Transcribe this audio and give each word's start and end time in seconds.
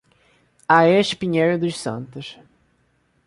Arez 0.67 1.13
Pinheiro 1.13 1.59
dos 1.59 1.77
Santos 1.79 2.35